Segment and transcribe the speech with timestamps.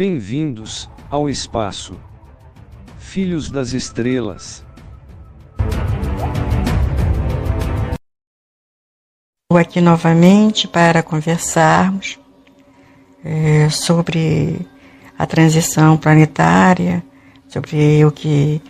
[0.00, 1.94] Bem-vindos ao espaço.
[2.98, 4.64] Filhos das Estrelas.
[9.42, 12.18] Estou aqui novamente para conversarmos
[13.22, 14.66] é, sobre
[15.18, 17.04] a transição planetária,
[17.46, 18.62] sobre o que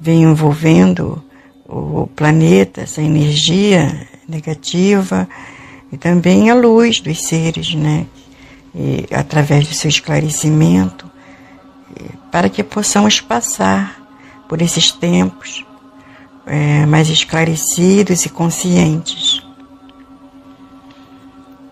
[0.00, 1.20] vem envolvendo
[1.68, 5.28] o planeta, essa energia negativa
[5.90, 8.06] e também a luz dos seres, né?
[9.10, 11.10] Através do seu esclarecimento,
[12.30, 14.02] para que possamos passar
[14.48, 15.64] por esses tempos
[16.46, 19.42] é, mais esclarecidos e conscientes.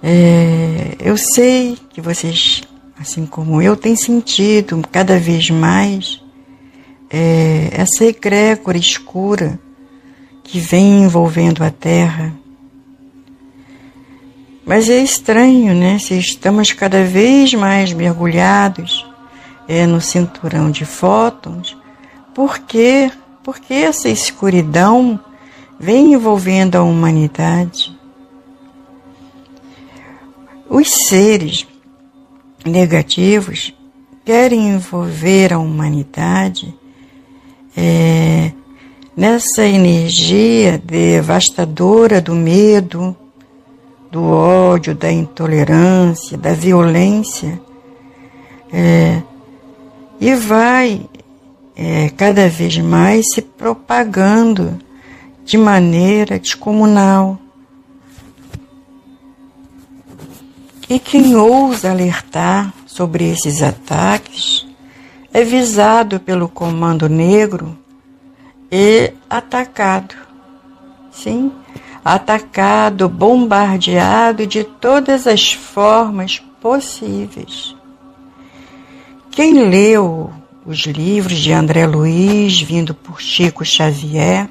[0.03, 2.62] É, eu sei que vocês,
[2.98, 6.23] assim como eu, têm sentido cada vez mais
[7.09, 9.59] é, essa egrégora escura
[10.43, 12.34] que vem envolvendo a Terra
[14.65, 15.99] mas é estranho, né?
[15.99, 19.06] Se estamos cada vez mais mergulhados
[19.69, 21.77] é, no cinturão de fótons,
[22.34, 23.11] por quê?
[23.43, 25.21] Porque essa escuridão
[25.79, 27.95] vem envolvendo a humanidade.
[30.69, 31.67] Os seres
[32.65, 33.75] negativos
[34.25, 36.75] querem envolver a humanidade
[37.77, 38.51] é,
[39.15, 43.15] nessa energia devastadora do medo,
[44.15, 47.61] do ódio, da intolerância, da violência,
[48.73, 49.21] é,
[50.21, 51.05] e vai
[51.75, 54.79] é, cada vez mais se propagando
[55.45, 57.41] de maneira descomunal.
[60.89, 64.65] E quem ousa alertar sobre esses ataques
[65.33, 67.77] é visado pelo Comando Negro
[68.71, 70.15] e atacado.
[71.11, 71.51] Sim,
[72.05, 77.74] atacado, bombardeado de todas as formas possíveis.
[79.30, 80.30] Quem leu
[80.66, 84.48] os livros de André Luiz, vindo por Chico Xavier,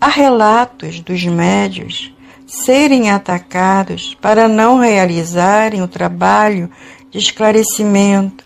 [0.00, 2.14] há relatos dos médios
[2.46, 6.70] serem atacados para não realizarem o trabalho
[7.10, 8.44] de esclarecimento,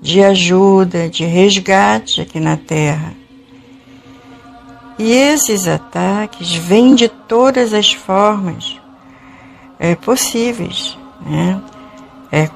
[0.00, 3.25] de ajuda, de resgate aqui na Terra
[4.98, 8.80] e esses ataques vêm de todas as formas
[9.78, 10.96] é, possíveis.
[11.24, 11.60] Né?
[12.32, 12.48] É,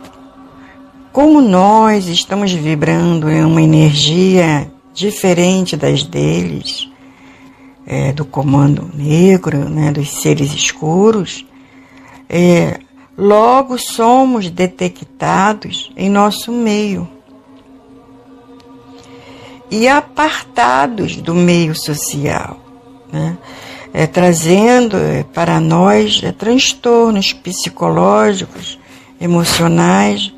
[1.13, 6.89] como nós estamos vibrando em uma energia diferente das deles,
[7.87, 11.45] é, do comando negro, né, dos seres escuros,
[12.29, 12.79] é,
[13.19, 17.09] logo somos detectados em nosso meio
[19.71, 22.59] e apartados do meio social,
[23.13, 23.39] né?
[23.93, 28.79] é, trazendo é, para nós é, transtornos psicológicos,
[29.21, 30.33] emocionais,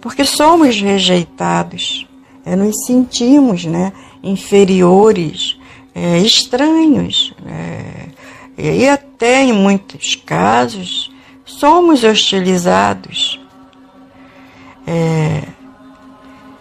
[0.00, 2.06] porque somos rejeitados,
[2.44, 3.92] é, nos sentimos né,
[4.22, 5.56] inferiores,
[5.94, 8.08] é, estranhos, é,
[8.60, 11.12] e até em muitos casos
[11.44, 13.40] somos hostilizados.
[14.86, 15.42] É,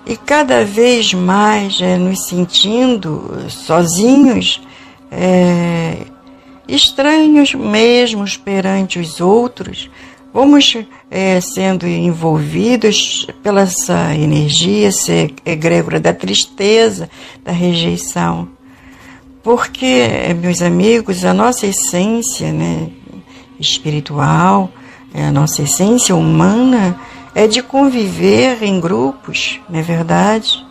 [0.08, 4.62] e cada vez mais é, nos sentindo sozinhos,
[5.12, 5.98] é,
[6.66, 9.90] estranhos mesmos perante os outros,
[10.34, 10.78] vamos
[11.12, 15.12] é, sendo envolvidos pela essa energia, essa
[15.46, 17.10] egrégora da tristeza,
[17.44, 18.48] da rejeição.
[19.44, 20.08] Porque,
[20.42, 22.88] meus amigos, a nossa essência né,
[23.60, 24.72] espiritual,
[25.14, 26.98] a nossa essência humana,
[27.38, 30.66] é de conviver em grupos, não é verdade?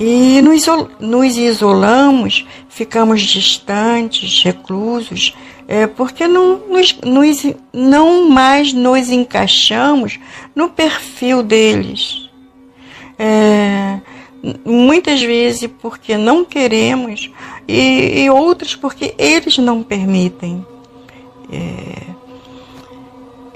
[0.00, 5.36] E nos, isolamos, ficamos distantes, reclusos,
[5.68, 10.18] é, porque não, nos, nos, não mais nos encaixamos
[10.56, 12.30] no perfil deles.
[13.18, 14.00] É,
[14.64, 17.30] muitas vezes porque não queremos
[17.68, 20.64] e, e outras porque eles não permitem.
[21.52, 22.17] É,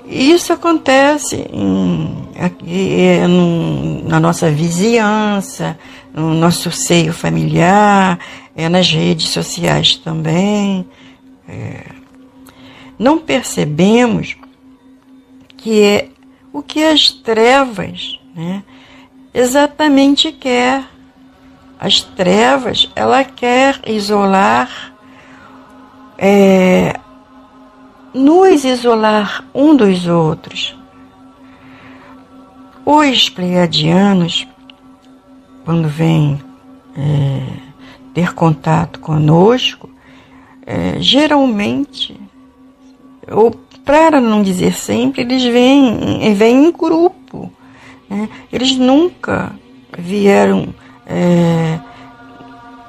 [0.07, 5.79] isso acontece em, aqui, é, no, na nossa vizinhança,
[6.13, 8.19] no nosso seio familiar,
[8.55, 10.87] é, nas redes sociais também.
[11.49, 11.85] É,
[12.99, 14.37] não percebemos
[15.57, 16.09] que é
[16.53, 18.63] o que as trevas né,
[19.33, 20.85] exatamente quer.
[21.79, 24.93] As trevas, ela quer isolar
[26.17, 26.95] é,
[28.14, 30.76] nos isolar um dos outros.
[32.85, 34.47] Os pleiadianos,
[35.64, 36.41] quando vêm
[36.97, 37.43] é,
[38.12, 39.88] ter contato conosco,
[40.67, 42.19] é, geralmente,
[43.31, 43.50] ou
[43.85, 47.53] para não dizer sempre, eles vêm, vêm em grupo.
[48.08, 48.29] Né?
[48.53, 49.53] Eles nunca
[49.97, 50.75] vieram
[51.06, 51.79] é,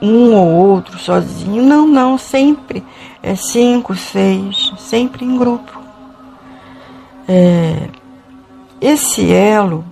[0.04, 2.84] um ou outro sozinho, não, não, sempre
[3.22, 5.82] é cinco, seis, sempre em grupo.
[7.26, 7.88] É,
[8.82, 9.86] esse elo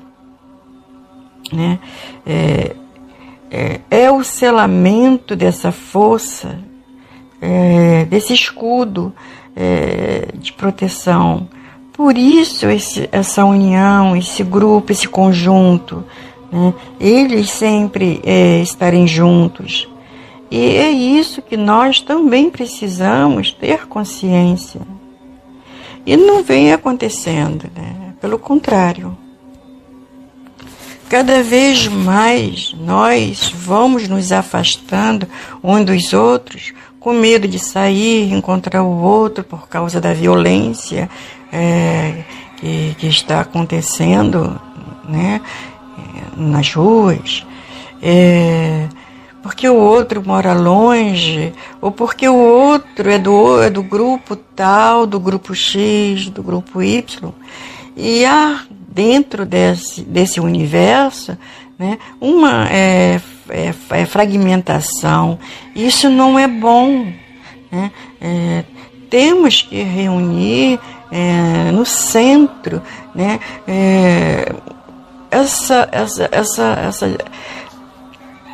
[1.52, 1.80] né,
[2.26, 2.76] é,
[3.50, 6.60] é, é, o selamento dessa força,
[7.42, 9.14] é, desse escudo
[9.56, 11.48] é, de proteção.
[11.94, 16.04] Por isso esse, essa união, esse grupo, esse conjunto,
[16.52, 19.91] né, eles sempre é, estarem juntos.
[20.52, 24.82] E é isso que nós também precisamos ter consciência.
[26.06, 28.14] E não vem acontecendo, né?
[28.20, 29.18] Pelo contrário.
[31.10, 35.26] Cada vez mais nós vamos nos afastando
[35.64, 41.10] um dos outros, com medo de sair, encontrar o outro por causa da violência
[41.52, 42.24] é,
[42.58, 44.60] que, que, está acontecendo
[45.08, 45.42] né,
[46.36, 47.46] nas ruas.
[48.02, 48.88] É,
[49.42, 55.08] porque o outro mora longe, ou porque o outro é do, é do grupo tal,
[55.08, 57.34] do grupo X, do grupo Y.
[57.96, 61.38] E há dentro desse, desse universo
[61.80, 65.40] né, uma é, é, é fragmentação.
[65.76, 67.12] Isso não é bom.
[67.72, 67.92] Né?
[68.22, 68.64] É,
[69.10, 70.80] temos que reunir
[71.12, 72.82] é, no centro
[73.16, 74.54] né, é,
[75.32, 77.18] essa, essa, essa, essa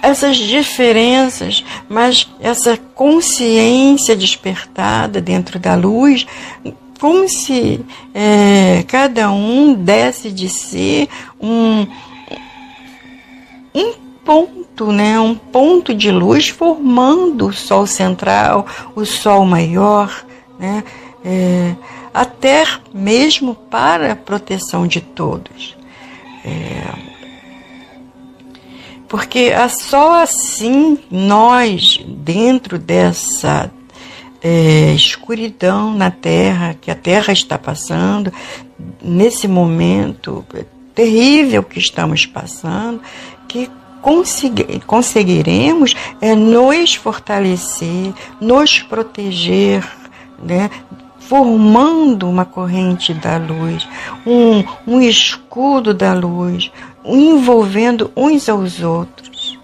[0.08, 6.26] essas diferenças, mas essa consciência despertada dentro da luz,
[7.00, 11.10] como se é, cada um desse de si
[11.40, 11.86] um,
[13.76, 13.94] um
[14.26, 18.66] ponto, né, um ponto de luz formando o Sol central,
[18.96, 20.26] o Sol maior,
[20.58, 20.84] né,
[21.24, 21.76] é,
[22.14, 25.76] até mesmo para a proteção de todos.
[26.46, 27.17] É,
[29.08, 33.72] porque só assim nós, dentro dessa
[34.42, 38.32] é, escuridão na Terra, que a Terra está passando,
[39.02, 40.46] nesse momento
[40.94, 43.02] terrível que estamos passando,
[43.48, 43.70] que
[44.86, 49.88] conseguiremos é, nos fortalecer, nos proteger,
[50.42, 50.70] né,
[51.28, 53.88] formando uma corrente da luz,
[54.26, 56.72] um, um escudo da luz,
[57.04, 59.60] envolvendo uns aos outros.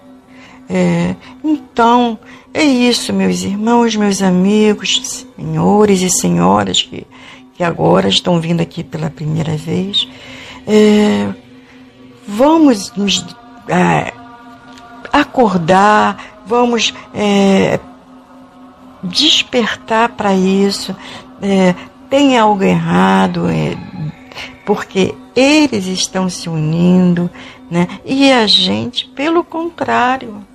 [0.69, 2.19] É, então,
[2.53, 7.07] é isso, meus irmãos, meus amigos, senhores e senhoras que,
[7.53, 10.07] que agora estão vindo aqui pela primeira vez.
[10.67, 11.29] É,
[12.27, 13.25] vamos nos
[13.69, 14.13] é,
[15.11, 17.79] acordar, vamos é,
[19.03, 20.95] despertar para isso.
[21.41, 21.75] É,
[22.09, 23.75] tem algo errado, é,
[24.65, 27.29] porque eles estão se unindo,
[27.69, 27.87] né?
[28.05, 30.45] E a gente, pelo contrário,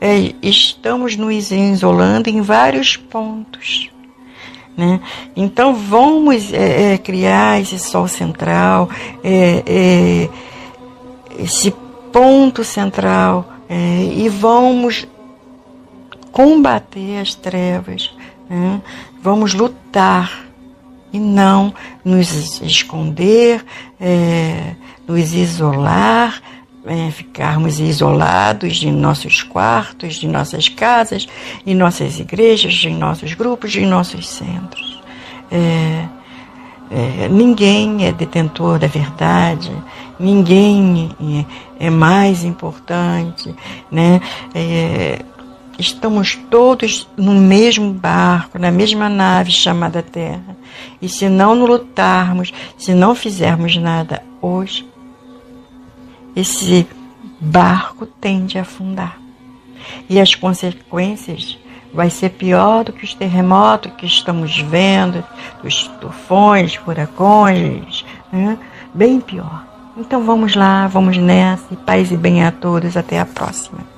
[0.00, 3.90] é, estamos nos isolando em vários pontos.
[4.76, 5.00] Né?
[5.34, 8.90] Então vamos é, é, criar esse sol central,
[9.24, 10.28] é, é
[11.38, 11.70] esse
[12.12, 13.74] ponto central, é,
[14.14, 15.08] e vamos
[16.30, 18.14] combater as trevas,
[18.48, 18.82] né?
[19.22, 20.46] Vamos lutar
[21.12, 21.74] e não
[22.04, 23.64] nos esconder,
[24.00, 24.74] é,
[25.06, 26.42] nos isolar,
[26.86, 31.26] é, ficarmos isolados de nossos quartos, de nossas casas,
[31.66, 35.02] em nossas igrejas, em nossos grupos, em nossos centros.
[35.50, 36.04] É,
[36.90, 39.72] é, ninguém é detentor da verdade,
[40.20, 41.10] ninguém
[41.80, 43.54] é, é mais importante,
[43.90, 44.20] né?
[44.54, 45.24] É,
[45.78, 50.56] estamos todos no mesmo barco, na mesma nave chamada Terra.
[51.00, 54.88] E se não lutarmos, se não fizermos nada hoje,
[56.34, 56.86] esse
[57.40, 59.18] barco tende a afundar.
[60.08, 61.58] E as consequências
[61.92, 65.24] vai ser pior do que os terremotos que estamos vendo,
[65.64, 68.58] os tufões, furacões, né?
[68.92, 69.64] bem pior.
[69.96, 73.95] Então vamos lá, vamos nessa, e paz e bem a todos, até a próxima.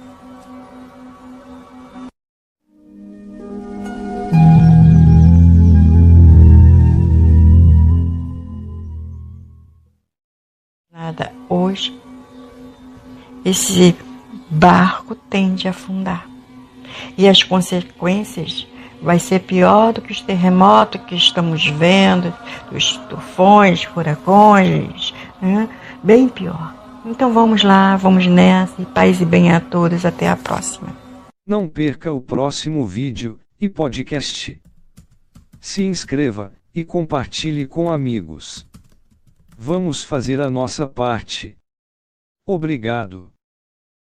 [13.48, 13.96] Esse
[14.50, 16.28] barco tende a afundar.
[17.16, 18.66] E as consequências
[19.00, 22.34] vai ser pior do que os terremotos que estamos vendo,
[22.72, 25.68] os tufões, furacões, né?
[26.02, 26.74] bem pior.
[27.06, 30.94] Então vamos lá, vamos nessa, e paz e bem a todos, até a próxima.
[31.46, 34.60] Não perca o próximo vídeo e podcast.
[35.60, 38.66] Se inscreva e compartilhe com amigos.
[39.56, 41.56] Vamos fazer a nossa parte.
[42.46, 43.32] Obrigado.